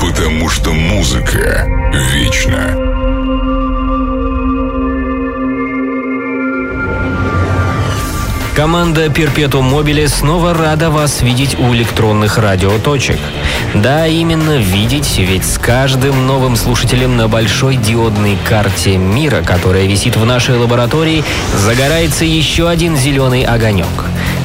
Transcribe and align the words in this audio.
потому 0.00 0.48
что 0.48 0.72
музыка 0.72 1.66
вечна. 2.12 2.74
Команда 8.54 9.06
Perpetuum 9.06 9.70
Mobile 9.70 10.08
снова 10.08 10.52
рада 10.52 10.90
вас 10.90 11.22
видеть 11.22 11.58
у 11.58 11.72
электронных 11.74 12.36
радиоточек. 12.36 13.18
Да, 13.74 14.06
именно 14.06 14.58
видеть, 14.58 15.18
ведь 15.18 15.44
с 15.46 15.56
каждым 15.56 16.26
новым 16.26 16.56
слушателем 16.56 17.16
на 17.16 17.28
большой 17.28 17.76
диодной 17.76 18.36
карте 18.48 18.96
мира, 18.96 19.42
которая 19.42 19.86
висит 19.86 20.16
в 20.16 20.26
нашей 20.26 20.56
лаборатории, 20.56 21.24
загорается 21.56 22.24
еще 22.24 22.68
один 22.68 22.96
зеленый 22.96 23.44
огонек. 23.44 23.86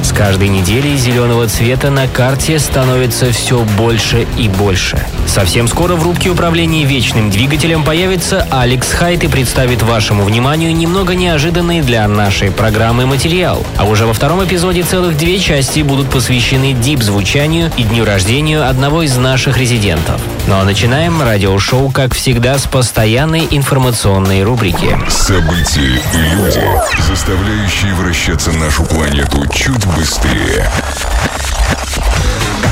С 0.06 0.12
каждой 0.12 0.46
неделей 0.46 0.96
зеленого 0.96 1.48
цвета 1.48 1.90
на 1.90 2.06
карте 2.06 2.60
становится 2.60 3.32
все 3.32 3.64
больше 3.76 4.24
и 4.38 4.48
больше. 4.48 5.04
Совсем 5.26 5.66
скоро 5.66 5.96
в 5.96 6.04
рубке 6.04 6.30
управления 6.30 6.84
вечным 6.84 7.28
двигателем 7.28 7.82
появится 7.82 8.46
Алекс 8.52 8.88
Хайт 8.92 9.24
и 9.24 9.26
представит 9.26 9.82
вашему 9.82 10.22
вниманию 10.22 10.72
немного 10.72 11.16
неожиданный 11.16 11.80
для 11.80 12.06
нашей 12.06 12.52
программы 12.52 13.04
материал. 13.04 13.66
А 13.76 13.84
уже 13.84 14.06
во 14.06 14.12
втором 14.12 14.44
эпизоде 14.44 14.84
целых 14.84 15.18
две 15.18 15.40
части 15.40 15.80
будут 15.80 16.08
посвящены 16.08 16.72
дип-звучанию 16.72 17.72
и 17.76 17.82
дню 17.82 18.04
рождения 18.04 18.60
одного 18.60 19.02
из 19.02 19.16
наших 19.16 19.58
резидентов. 19.58 20.20
Ну 20.48 20.54
а 20.54 20.64
начинаем 20.64 21.20
радиошоу, 21.20 21.90
как 21.90 22.14
всегда, 22.14 22.56
с 22.56 22.66
постоянной 22.66 23.48
информационной 23.50 24.44
рубрики. 24.44 24.96
События 25.08 26.00
и 26.14 26.18
люди, 26.36 26.62
заставляющие 27.02 27.92
вращаться 27.94 28.52
нашу 28.52 28.84
планету 28.84 29.44
чуть 29.52 29.84
быстрее. 29.86 30.70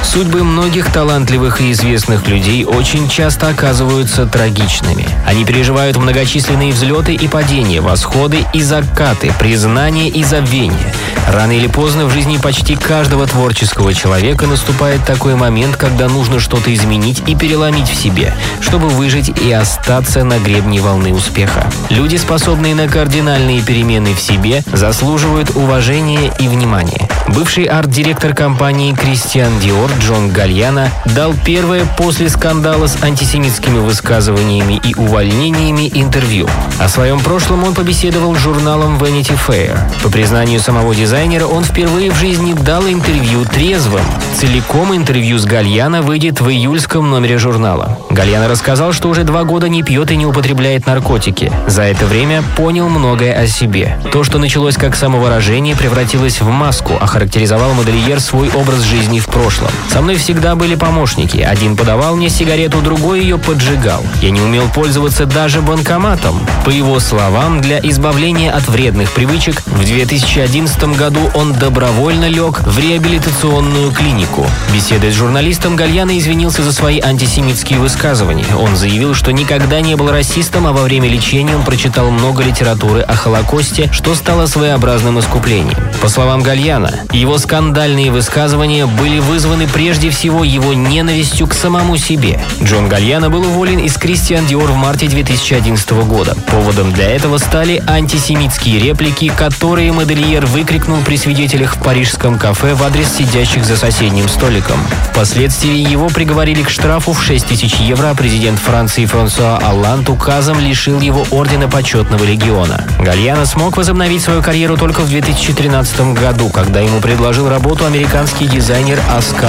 Судьбы 0.04 0.44
многих 0.44 0.92
талантливых 0.92 1.60
и 1.60 1.72
известных 1.72 2.28
людей 2.28 2.64
очень 2.64 3.08
часто 3.08 3.48
оказываются 3.48 4.26
трагичными. 4.26 5.08
Они 5.26 5.44
переживают 5.44 5.96
многочисленные 5.96 6.72
взлеты 6.72 7.14
и 7.14 7.26
падения, 7.26 7.80
восходы 7.80 8.44
и 8.52 8.62
закаты, 8.62 9.32
признания 9.40 10.08
и 10.08 10.22
забвения. 10.22 10.94
Рано 11.26 11.52
или 11.52 11.66
поздно 11.66 12.04
в 12.04 12.10
жизни 12.10 12.36
почти 12.36 12.76
каждого 12.76 13.26
творческого 13.26 13.94
человека 13.94 14.46
наступает 14.46 15.04
такой 15.06 15.34
момент, 15.34 15.76
когда 15.76 16.08
нужно 16.08 16.38
что-то 16.38 16.72
изменить 16.72 17.22
и 17.26 17.34
переломить 17.34 17.88
в 17.88 17.94
себе, 17.94 18.34
чтобы 18.60 18.88
выжить 18.88 19.32
и 19.40 19.50
остаться 19.50 20.22
на 20.22 20.38
гребне 20.38 20.80
волны 20.80 21.14
успеха. 21.14 21.66
Люди, 21.88 22.16
способные 22.16 22.74
на 22.74 22.88
кардинальные 22.88 23.62
перемены 23.62 24.14
в 24.14 24.20
себе, 24.20 24.62
заслуживают 24.72 25.56
уважения 25.56 26.32
и 26.38 26.46
внимания. 26.46 27.08
Бывший 27.28 27.64
арт-директор 27.64 28.34
компании 28.34 28.92
Кристиан 28.92 29.58
Диор 29.60 29.90
Джон 29.98 30.30
Гальяна 30.30 30.90
дал 31.14 31.34
первое 31.44 31.84
после 31.98 32.28
скандала 32.28 32.86
с 32.86 33.02
антисемитскими 33.02 33.78
высказываниями 33.78 34.80
и 34.84 34.94
увольнениями 34.94 35.90
интервью. 35.94 36.48
О 36.78 36.88
своем 36.88 37.20
прошлом 37.20 37.64
он 37.64 37.74
побеседовал 37.74 38.34
с 38.34 38.38
журналом 38.38 38.98
Vanity 38.98 39.38
Fair. 39.46 39.78
По 40.02 40.10
признанию 40.10 40.60
самого 40.60 40.94
дизайнера, 40.94 41.46
он 41.46 41.64
впервые 41.64 42.10
в 42.10 42.16
жизни 42.16 42.52
дал 42.52 42.86
интервью 42.88 43.44
трезвым. 43.44 44.04
Целиком 44.36 44.94
интервью 44.94 45.38
с 45.38 45.44
Гальяна 45.44 46.02
выйдет 46.02 46.40
в 46.40 46.48
июльском 46.48 47.10
номере 47.10 47.38
журнала. 47.38 47.98
Гальяна 48.10 48.48
рассказал, 48.48 48.92
что 48.92 49.08
уже 49.08 49.24
два 49.24 49.44
года 49.44 49.68
не 49.68 49.82
пьет 49.82 50.10
и 50.10 50.16
не 50.16 50.26
употребляет 50.26 50.86
наркотики. 50.86 51.52
За 51.66 51.82
это 51.82 52.06
время 52.06 52.42
понял 52.56 52.88
многое 52.88 53.32
о 53.32 53.46
себе. 53.46 53.98
То, 54.12 54.24
что 54.24 54.38
началось 54.38 54.76
как 54.76 54.96
самовыражение, 54.96 55.76
превратилось 55.76 56.40
в 56.40 56.48
маску, 56.48 56.94
охарактеризовал 57.00 57.74
модельер 57.74 58.20
свой 58.20 58.50
образ 58.50 58.80
жизни 58.80 59.20
в 59.20 59.26
прошлом. 59.26 59.70
Со 59.88 60.00
мной 60.00 60.16
всегда 60.16 60.54
были 60.54 60.74
помощники. 60.74 61.38
Один 61.38 61.76
подавал 61.76 62.16
мне 62.16 62.28
сигарету, 62.28 62.80
другой 62.80 63.20
ее 63.20 63.38
поджигал. 63.38 64.04
Я 64.22 64.30
не 64.30 64.40
умел 64.40 64.68
пользоваться 64.68 65.26
даже 65.26 65.62
банкоматом. 65.62 66.44
По 66.64 66.70
его 66.70 66.98
словам, 66.98 67.60
для 67.60 67.78
избавления 67.78 68.50
от 68.50 68.68
вредных 68.68 69.12
привычек 69.12 69.62
в 69.66 69.84
2011 69.84 70.96
году 70.96 71.20
он 71.34 71.52
добровольно 71.52 72.28
лег 72.28 72.60
в 72.60 72.78
реабилитационную 72.78 73.92
клинику. 73.92 74.46
Беседуя 74.72 75.12
с 75.12 75.14
журналистом, 75.14 75.76
Гальяна 75.76 76.18
извинился 76.18 76.62
за 76.62 76.72
свои 76.72 77.00
антисемитские 77.00 77.78
высказывания. 77.78 78.46
Он 78.56 78.76
заявил, 78.76 79.14
что 79.14 79.32
никогда 79.32 79.80
не 79.80 79.94
был 79.94 80.10
расистом, 80.10 80.66
а 80.66 80.72
во 80.72 80.82
время 80.82 81.08
лечения 81.08 81.54
он 81.54 81.62
прочитал 81.62 82.10
много 82.10 82.42
литературы 82.42 83.00
о 83.00 83.14
Холокосте, 83.14 83.88
что 83.92 84.14
стало 84.14 84.46
своеобразным 84.46 85.20
искуплением. 85.20 85.76
По 86.02 86.08
словам 86.08 86.42
Гальяна, 86.42 87.00
его 87.12 87.38
скандальные 87.38 88.10
высказывания 88.10 88.86
были 88.86 89.18
вызваны 89.18 89.66
прежде 89.74 90.10
всего 90.10 90.44
его 90.44 90.72
ненавистью 90.72 91.48
к 91.48 91.52
самому 91.52 91.96
себе. 91.96 92.40
Джон 92.62 92.88
Гальяна 92.88 93.28
был 93.28 93.40
уволен 93.40 93.80
из 93.80 93.94
Кристиан 93.94 94.46
Диор 94.46 94.70
в 94.70 94.76
марте 94.76 95.08
2011 95.08 95.90
года. 96.04 96.36
Поводом 96.46 96.92
для 96.92 97.10
этого 97.10 97.38
стали 97.38 97.82
антисемитские 97.84 98.78
реплики, 98.78 99.32
которые 99.36 99.90
модельер 99.90 100.46
выкрикнул 100.46 100.98
при 100.98 101.16
свидетелях 101.16 101.74
в 101.74 101.82
парижском 101.82 102.38
кафе 102.38 102.74
в 102.74 102.84
адрес 102.84 103.12
сидящих 103.18 103.64
за 103.64 103.76
соседним 103.76 104.28
столиком. 104.28 104.78
Впоследствии 105.10 105.76
его 105.76 106.08
приговорили 106.08 106.62
к 106.62 106.70
штрафу 106.70 107.12
в 107.12 107.22
6 107.22 107.44
тысяч 107.44 107.74
евро, 107.74 108.10
а 108.10 108.14
президент 108.14 108.60
Франции 108.60 109.06
Франсуа 109.06 109.58
Алланд 109.58 110.08
указом 110.08 110.60
лишил 110.60 111.00
его 111.00 111.26
ордена 111.32 111.68
почетного 111.68 112.22
легиона. 112.22 112.86
Гальяна 113.00 113.44
смог 113.44 113.76
возобновить 113.76 114.22
свою 114.22 114.40
карьеру 114.40 114.76
только 114.76 115.00
в 115.00 115.08
2013 115.08 116.14
году, 116.14 116.48
когда 116.50 116.78
ему 116.78 117.00
предложил 117.00 117.48
работу 117.48 117.84
американский 117.84 118.46
дизайнер 118.46 119.00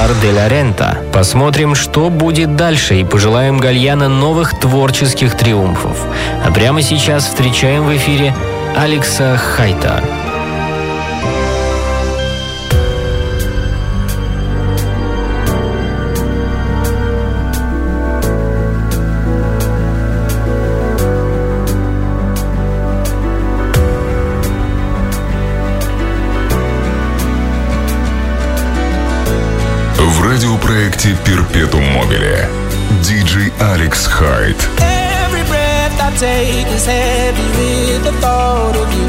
Оскар 0.06 0.22
де 0.22 0.32
ла 0.32 0.48
Рента. 0.48 0.98
Посмотрим, 1.12 1.74
что 1.74 2.10
будет 2.10 2.56
дальше, 2.56 3.00
и 3.00 3.04
пожелаем 3.04 3.58
Гальяна 3.58 4.08
новых 4.08 4.60
творческих 4.60 5.36
триумфов. 5.36 5.98
А 6.46 6.52
прямо 6.52 6.84
сейчас 6.84 7.26
встречаем 7.26 7.86
в 7.86 7.96
эфире 7.96 8.36
Алекса 8.76 9.36
Хайта. 9.38 10.04
радиопроекте 31.05 31.15
Перпетум 31.25 31.85
Мобиле 31.93 32.49
диджей 33.03 33.53
Алекс 33.61 34.07
Хайт. 34.07 34.57
Every 34.79 35.43
breath 35.49 36.01
I 36.01 36.11
take 36.19 36.69
is 36.75 36.87
heavy 36.87 37.37
with 37.59 38.05
the 38.05 38.13
thought 38.21 38.77
of 38.77 38.89
you. 38.95 39.09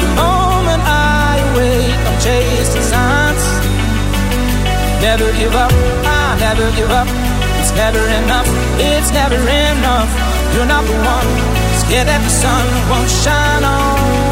The 0.00 0.08
moment 0.14 0.82
I 0.84 1.38
awake, 1.52 2.00
I'm 2.08 2.18
chasing 2.20 2.82
signs. 2.82 3.44
Never 5.00 5.32
give 5.38 5.54
up, 5.54 5.72
I 6.04 6.36
never 6.38 6.70
give 6.76 6.90
up. 6.90 7.08
It's 7.60 7.72
never 7.74 8.04
enough, 8.20 8.48
it's 8.78 9.10
never 9.12 9.40
enough. 9.40 10.10
You're 10.54 10.66
not 10.66 10.84
the 10.84 10.96
one, 11.16 11.28
scared 11.80 12.08
that 12.08 12.20
the 12.22 12.30
sun 12.30 12.66
won't 12.90 13.08
shine 13.08 13.64
on 13.64 14.31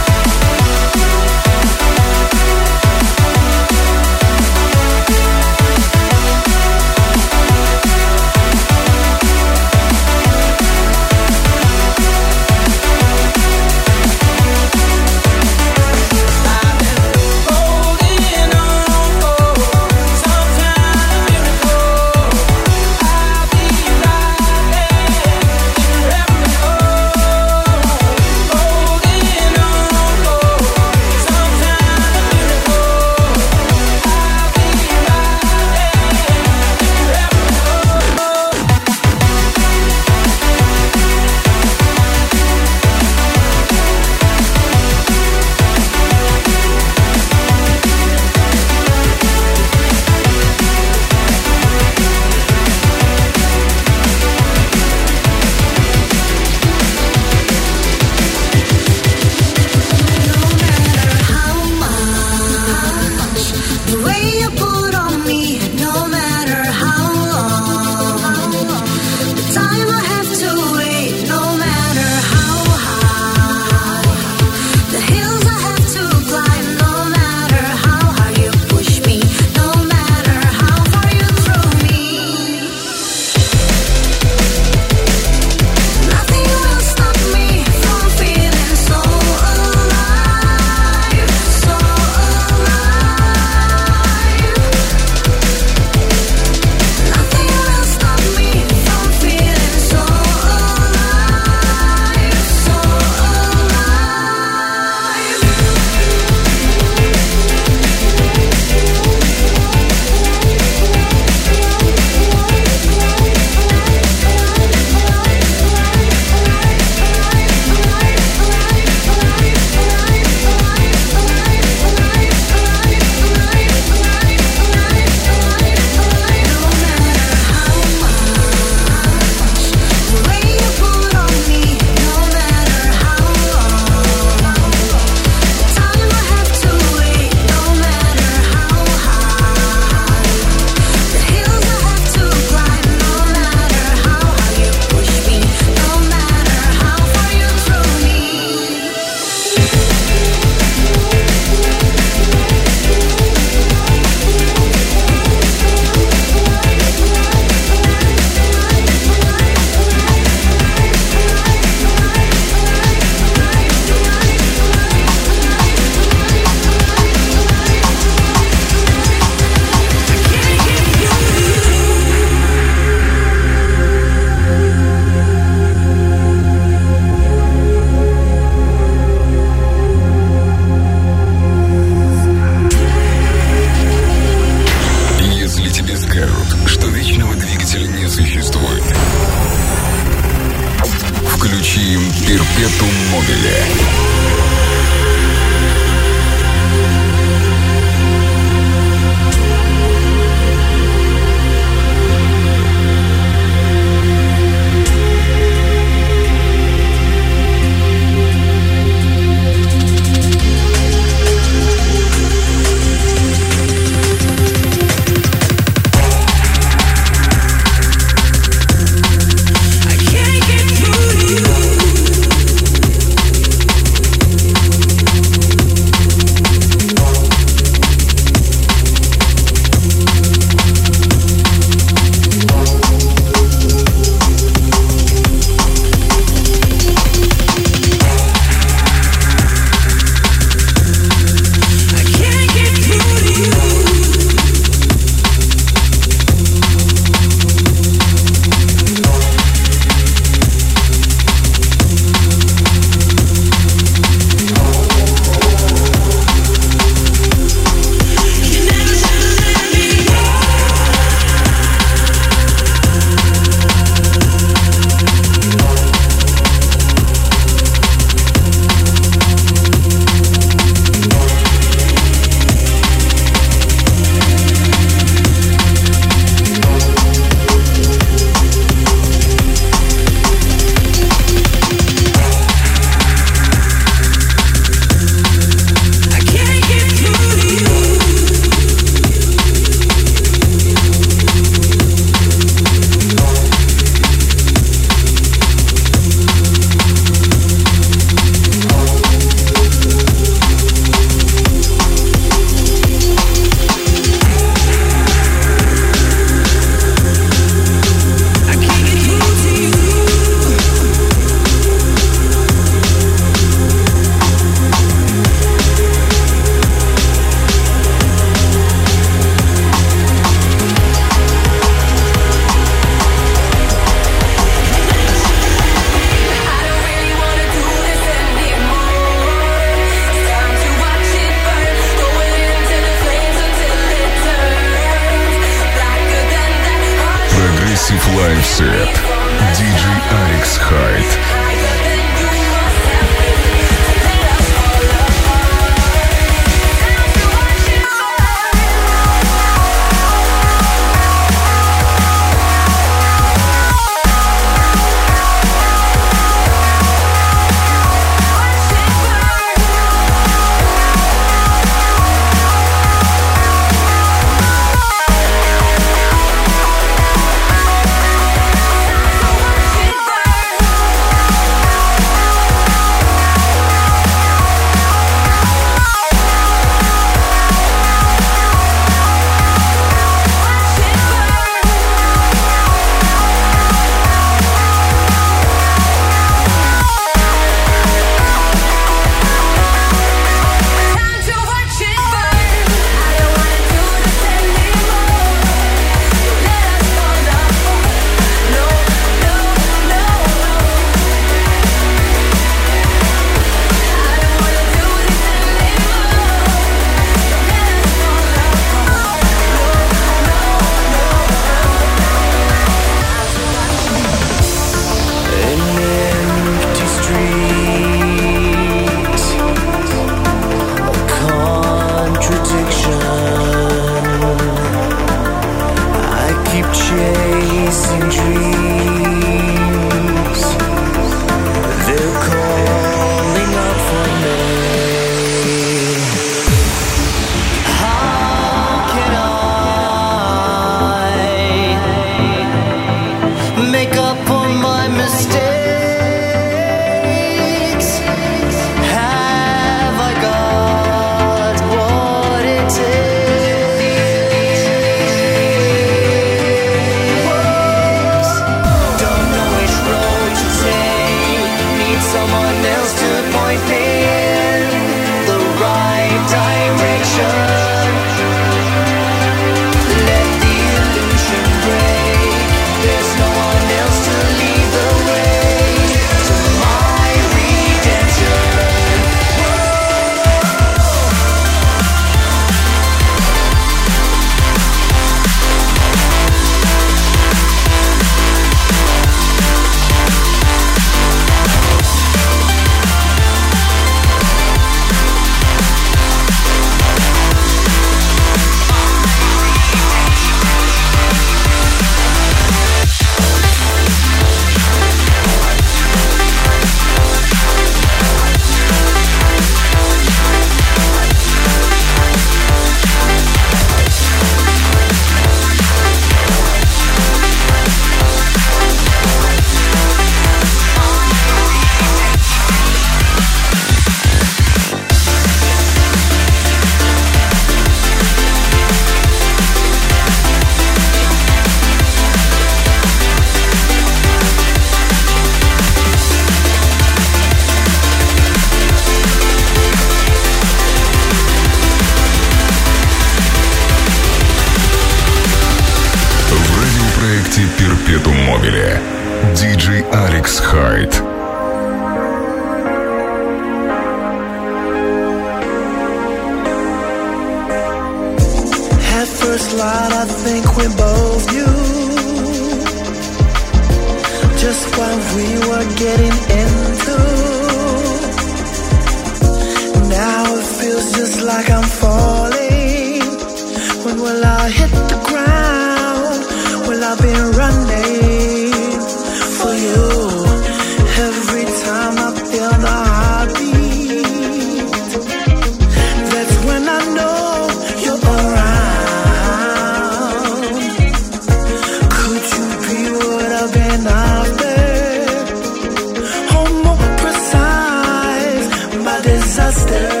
girl. 599.71 600.00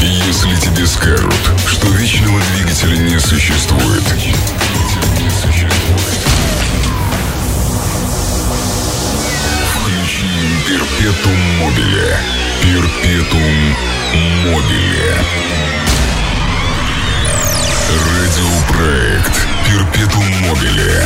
Если 0.00 0.54
тебе 0.60 0.86
скажут, 0.86 1.34
что 1.66 1.88
вечного 1.88 2.40
двигателя 2.54 2.96
не 2.96 3.18
существует, 3.18 4.04
включи 9.74 10.28
перпетум 10.68 11.36
мобиле. 11.58 12.16
Перпетум 12.62 13.76
мобиле. 14.44 15.16
Радиопроект 17.90 19.48
Перпетум 19.66 20.26
мобиле. 20.42 21.02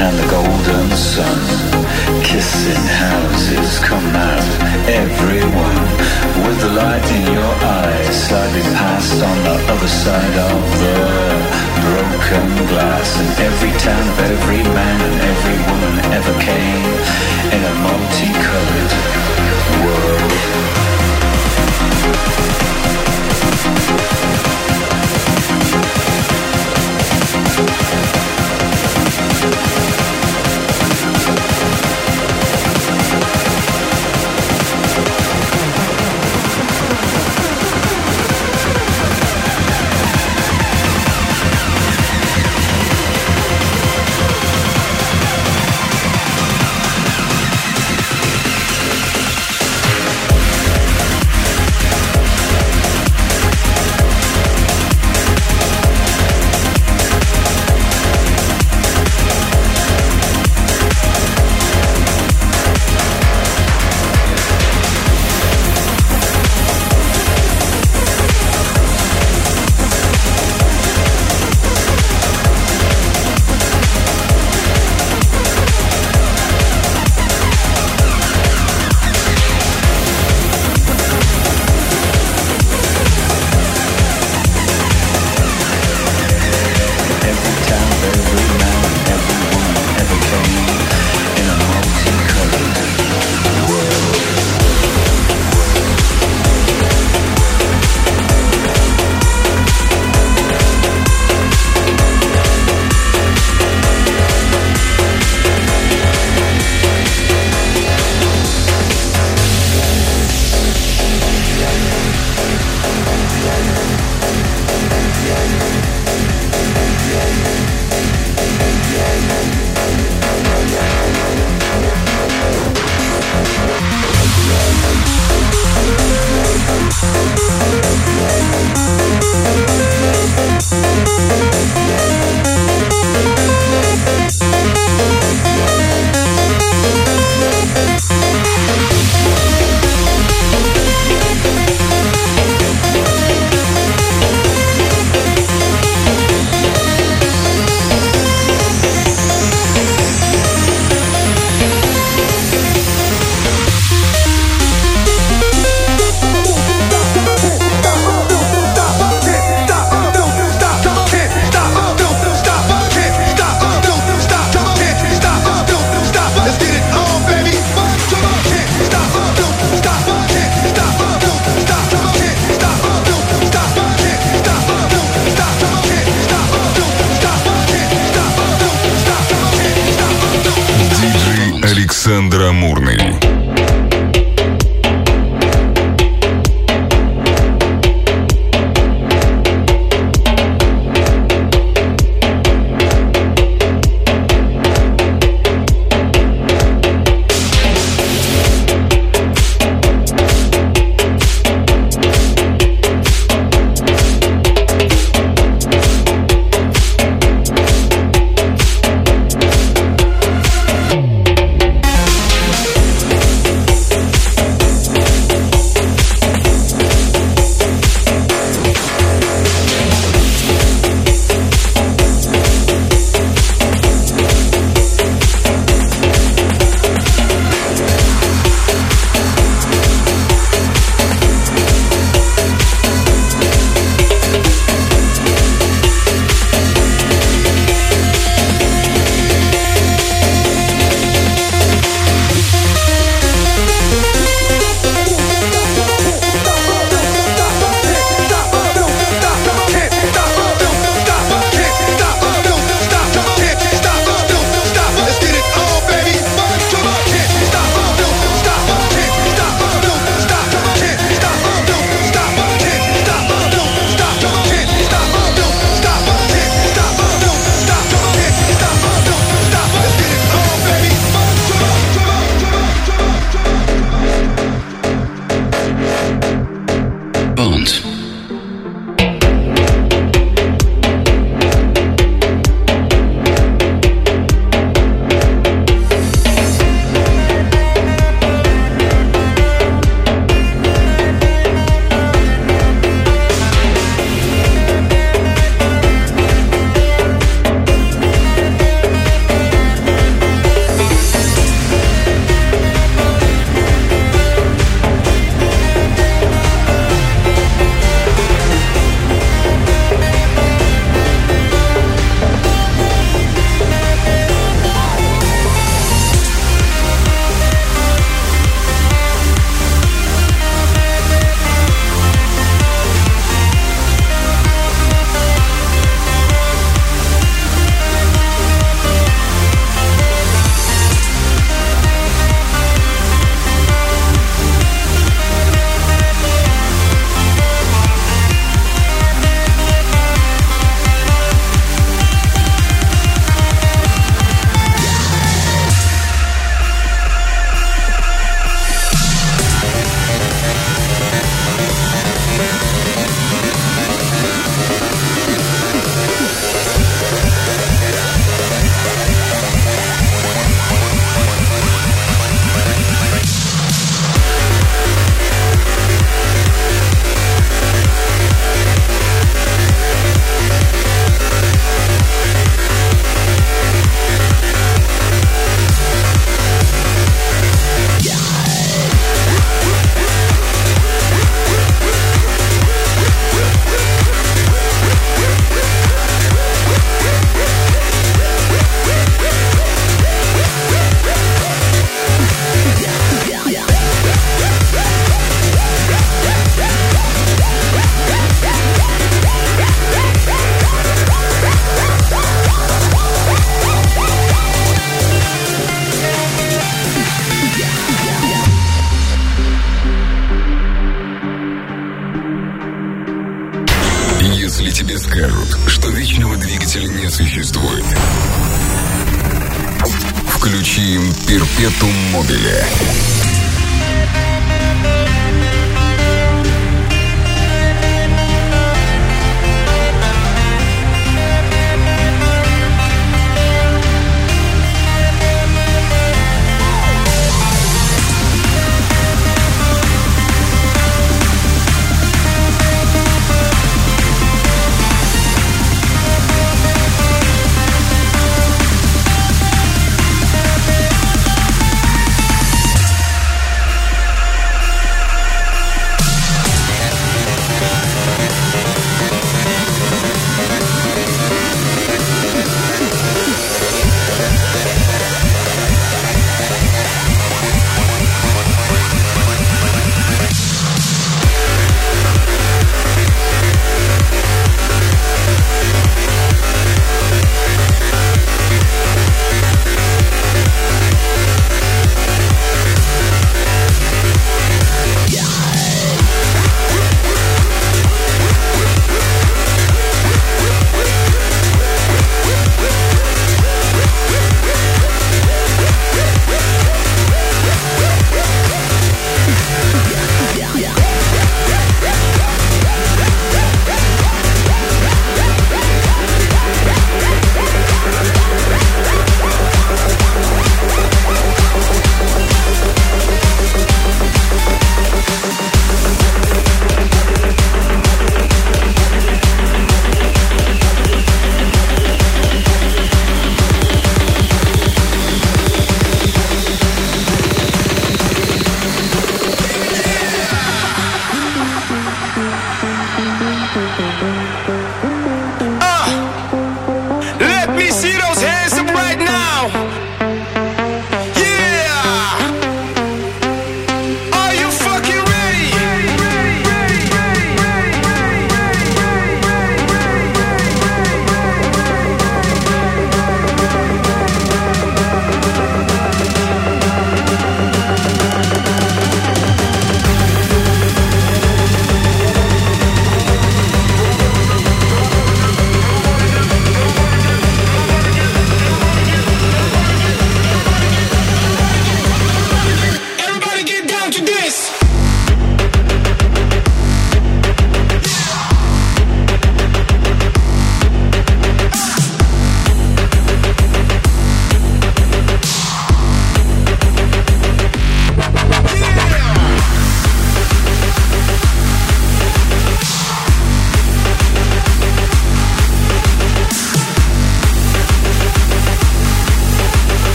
And 0.00 0.16
the 0.16 0.28
golden 0.30 0.90
sun. 0.96 1.38
Kissing 2.22 2.86
houses 3.02 3.78
come 3.80 4.14
out, 4.14 4.46
everyone. 4.86 5.86
With 6.46 6.58
the 6.60 6.70
light 6.70 7.06
in 7.18 7.32
your 7.32 7.54
eyes, 7.82 8.14
sliding 8.28 8.70
past 8.78 9.18
on 9.30 9.38
the 9.42 9.56
other 9.72 9.88
side 9.88 10.36
of 10.50 10.62
the 10.82 10.98
broken 11.82 12.48
glass. 12.70 13.08
And 13.18 13.30
every 13.48 13.72
town 13.82 14.04
of 14.12 14.18
every 14.20 14.62
man 14.62 14.98
and 15.08 15.16
every 15.32 15.58
woman 15.66 15.94
ever 16.18 16.34
came 16.46 16.86
in 17.54 17.60
a 17.64 17.74
multicolored 17.82 18.92
world. 19.82 20.28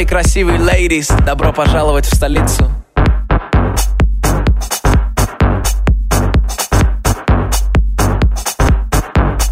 мои 0.00 0.06
красивые 0.06 0.58
лейдис, 0.58 1.08
добро 1.26 1.52
пожаловать 1.52 2.06
в 2.06 2.14
столицу. 2.14 2.72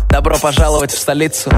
Добро 0.09 0.39
пожаловать 0.39 0.93
в 0.93 0.99
столицу. 0.99 1.51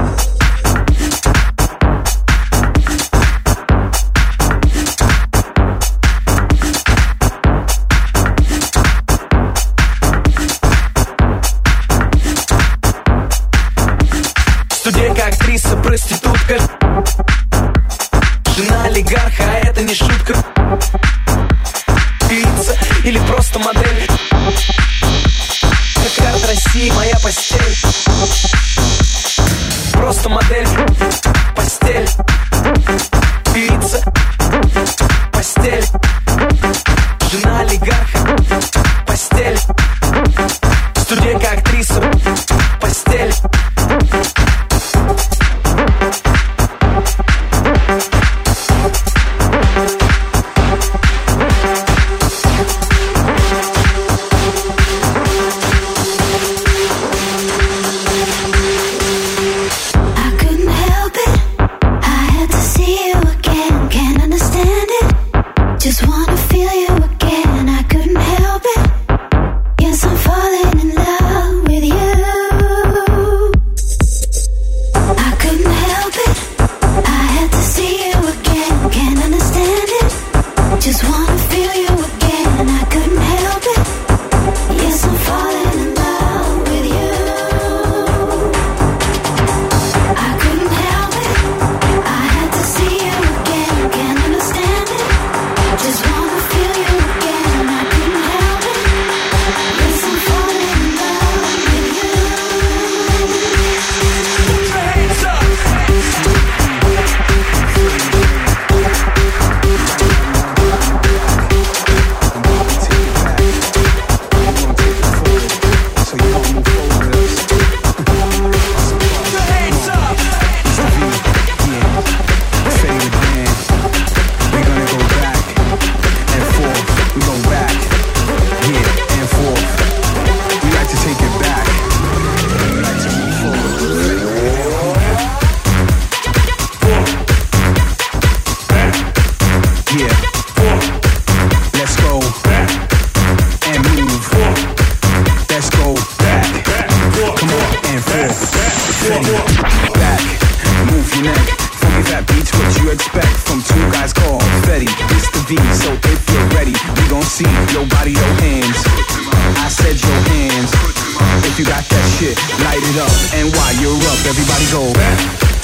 Light 162.65 162.83
it 162.83 162.97
up, 163.01 163.15
and 163.37 163.47
while 163.55 163.75
you're 163.81 163.97
up, 163.97 164.19
everybody 164.25 164.65
go 164.71 164.93
back 164.93 165.17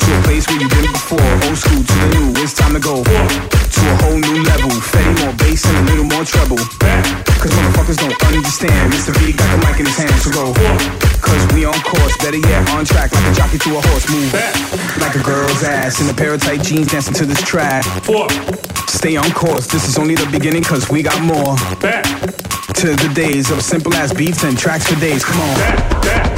to 0.07 0.09
a 0.15 0.21
place 0.23 0.47
where 0.47 0.59
you've 0.59 0.71
been 0.71 0.91
before. 0.91 1.29
Old 1.45 1.57
school 1.57 1.83
to 1.83 1.95
the 1.99 2.07
new, 2.15 2.27
it's 2.41 2.53
time 2.53 2.73
to 2.73 2.79
go 2.79 3.03
to 3.03 3.81
a 3.83 3.95
whole 4.01 4.17
new 4.17 4.37
level. 4.43 4.71
Fetty 4.71 5.13
more 5.21 5.35
bass 5.35 5.65
and 5.67 5.77
a 5.77 5.83
little 5.91 6.07
more 6.07 6.23
treble. 6.23 6.59
Back. 6.79 7.03
Cause 7.37 7.51
motherfuckers 7.51 7.99
don't 7.99 8.17
understand. 8.23 8.93
Mr. 8.93 9.11
V 9.19 9.33
got 9.33 9.49
the 9.51 9.59
mic 9.67 9.79
in 9.79 9.85
his 9.85 9.97
hand, 9.97 10.15
so 10.21 10.31
go. 10.31 10.53
Cause 11.21 11.53
we 11.53 11.65
on 11.65 11.79
course, 11.81 12.15
better 12.17 12.37
yet, 12.37 12.69
on 12.71 12.85
track 12.85 13.11
Like 13.11 13.31
a 13.31 13.35
jockey 13.35 13.57
to 13.57 13.77
a 13.77 13.81
horse, 13.81 14.09
move 14.09 14.31
Like 15.01 15.15
a 15.15 15.23
girl's 15.23 15.63
ass 15.63 15.99
in 15.99 16.09
a 16.09 16.13
pair 16.13 16.33
of 16.33 16.41
tight 16.41 16.61
jeans 16.61 16.87
dancing 16.87 17.13
to 17.15 17.25
this 17.25 17.41
track 17.41 17.83
Stay 18.87 19.17
on 19.17 19.29
course, 19.31 19.67
this 19.67 19.89
is 19.89 19.97
only 19.97 20.15
the 20.15 20.27
beginning 20.31 20.63
cause 20.63 20.89
we 20.89 21.01
got 21.01 21.19
more 21.21 21.55
Back 21.81 22.05
To 22.79 22.95
the 22.95 23.11
days 23.13 23.51
of 23.51 23.61
simple 23.61 23.93
ass 23.95 24.13
beats 24.13 24.43
and 24.43 24.57
tracks 24.57 24.87
for 24.87 24.97
days, 24.99 25.25
come 25.25 25.41
on 25.41 25.55
back, 25.55 26.01
back. 26.03 26.36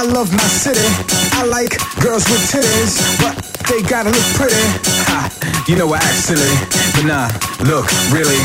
I 0.00 0.08
love 0.08 0.32
my 0.32 0.48
city. 0.48 0.80
I 1.36 1.44
like 1.44 1.76
girls 2.00 2.24
with 2.24 2.40
titties, 2.48 2.96
but 3.20 3.36
they 3.68 3.84
gotta 3.84 4.08
look 4.08 4.28
pretty. 4.32 4.56
Ha, 5.12 5.28
you 5.68 5.76
know 5.76 5.92
I 5.92 6.00
act 6.00 6.24
silly, 6.24 6.56
but 6.96 7.04
nah, 7.04 7.28
look, 7.68 7.84
really, 8.08 8.40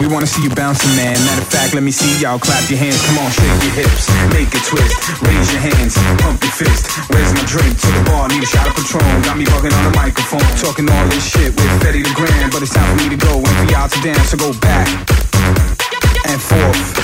we 0.00 0.08
wanna 0.08 0.24
see 0.24 0.40
you 0.40 0.48
bouncing, 0.56 0.88
man. 0.96 1.12
Matter 1.28 1.44
of 1.44 1.52
fact, 1.52 1.76
let 1.76 1.84
me 1.84 1.92
see 1.92 2.08
y'all 2.24 2.40
clap 2.40 2.64
your 2.72 2.80
hands. 2.80 2.96
Come 3.04 3.20
on, 3.20 3.28
shake 3.36 3.52
your 3.68 3.84
hips, 3.84 4.08
make 4.32 4.48
it 4.48 4.64
twist, 4.64 4.96
raise 5.28 5.52
your 5.52 5.60
hands, 5.60 5.92
pump 6.24 6.40
your 6.40 6.56
fist. 6.56 6.88
Where's 7.12 7.36
my 7.36 7.44
drink? 7.44 7.76
To 7.84 7.88
the 7.92 8.02
bar, 8.08 8.32
need 8.32 8.40
a 8.40 8.48
shot 8.48 8.64
of 8.64 8.72
Patron. 8.72 9.04
Got 9.28 9.36
me 9.36 9.44
bugging 9.44 9.76
on 9.76 9.84
the 9.84 9.92
microphone, 9.92 10.48
talking 10.56 10.88
all 10.88 11.04
this 11.12 11.20
shit 11.20 11.52
with 11.52 11.68
Fetty 11.84 12.00
the 12.00 12.14
Grand, 12.16 12.48
but 12.48 12.64
it's 12.64 12.72
time 12.72 12.88
for 12.96 13.04
me 13.04 13.12
to 13.12 13.20
go 13.20 13.44
and 13.44 13.54
for 13.60 13.66
y'all 13.68 13.92
to 13.92 14.00
dance. 14.00 14.32
So 14.32 14.40
go 14.40 14.56
back 14.56 14.88
and 16.32 16.40
forth. 16.40 16.96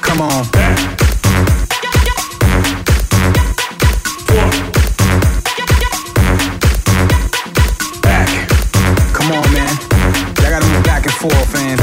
Come 0.00 0.24
on. 0.24 0.48
Back. 0.56 1.19
four, 11.20 11.30
fam. 11.52 11.76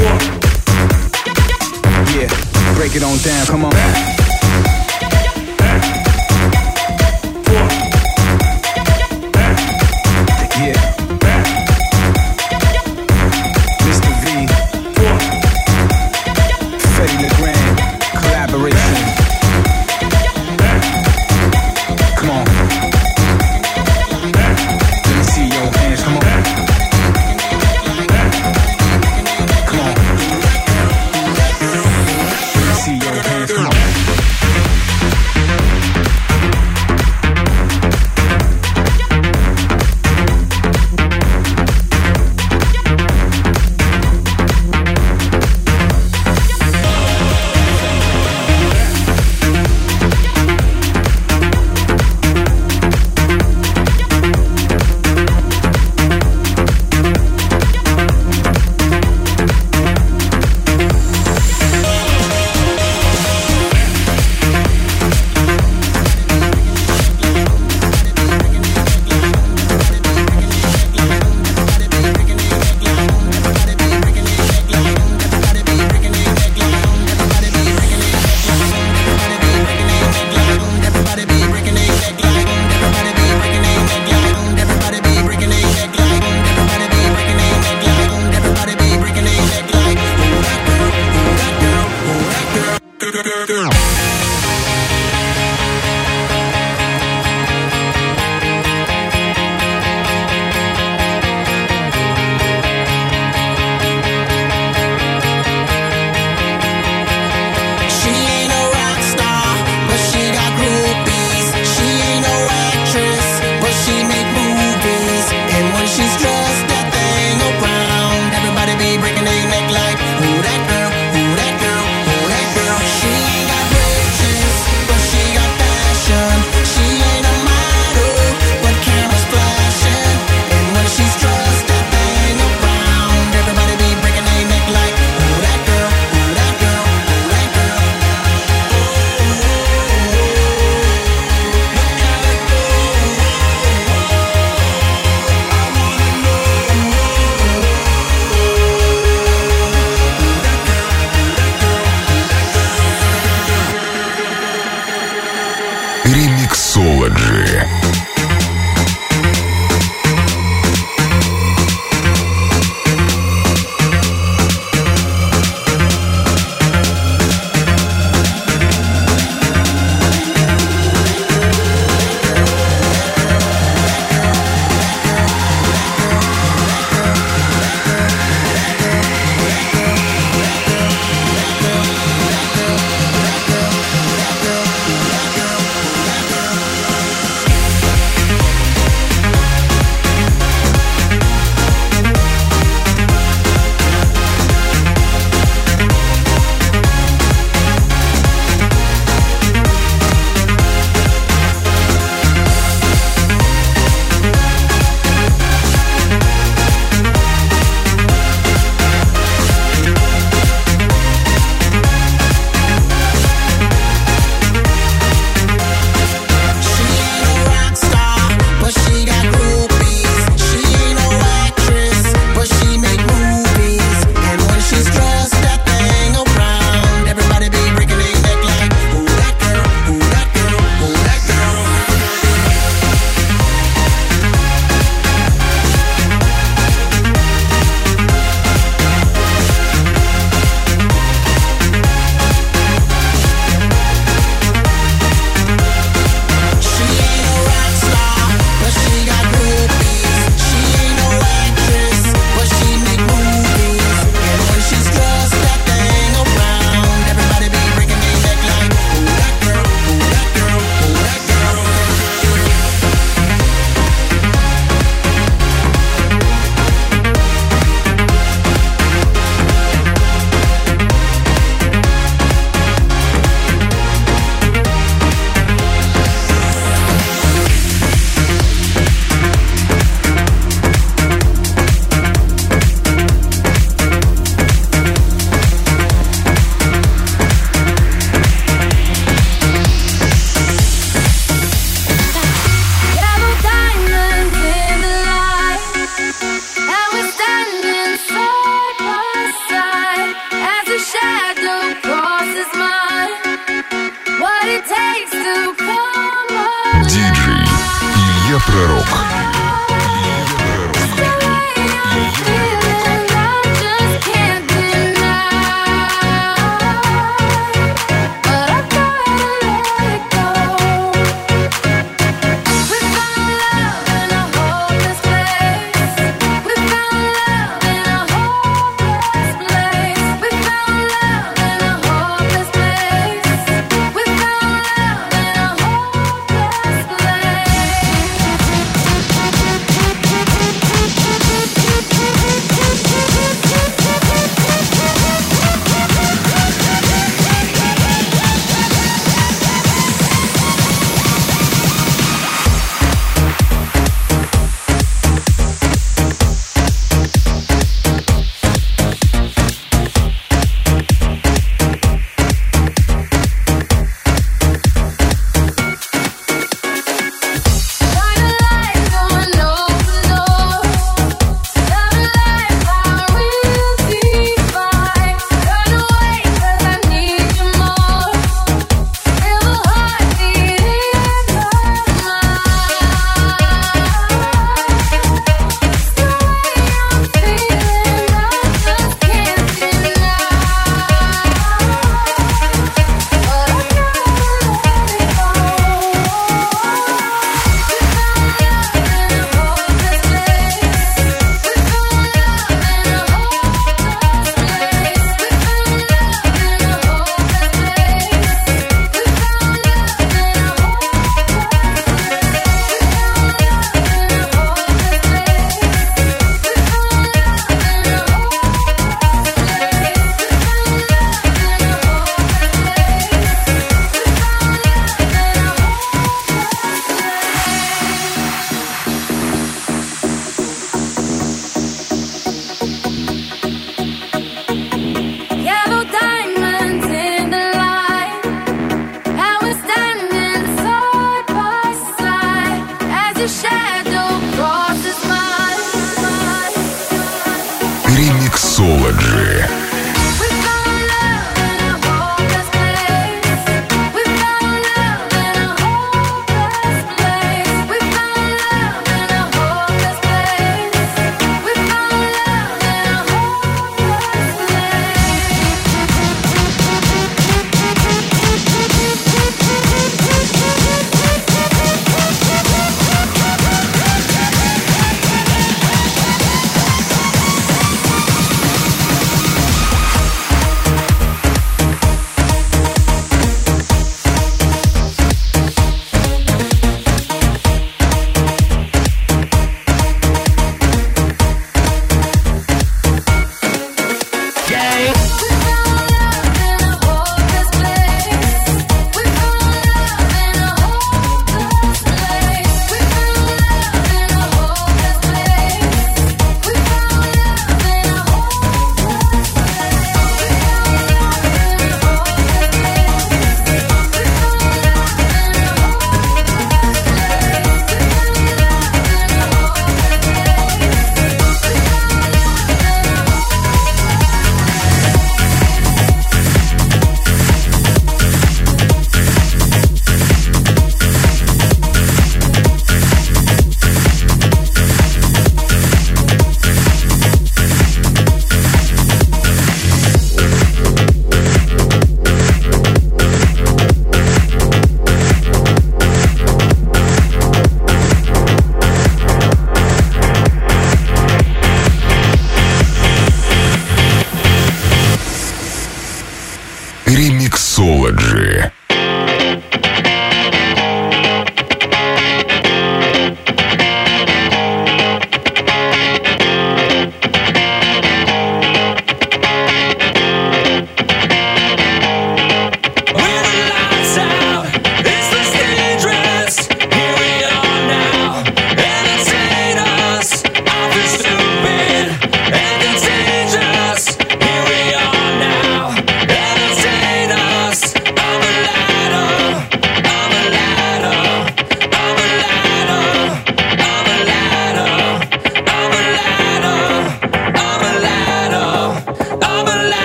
Yeah, 2.12 2.26
break 2.74 2.96
it 2.96 3.04
on 3.04 3.18
down, 3.18 3.46
come 3.46 3.64
on. 3.64 4.37